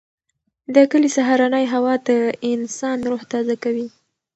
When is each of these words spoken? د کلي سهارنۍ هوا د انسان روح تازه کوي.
د 0.75 0.75
کلي 0.91 1.09
سهارنۍ 1.17 1.65
هوا 1.73 1.93
د 2.07 2.09
انسان 2.53 2.97
روح 3.09 3.21
تازه 3.31 3.55
کوي. 3.63 3.87